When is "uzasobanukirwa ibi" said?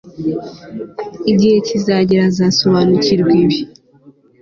2.31-3.59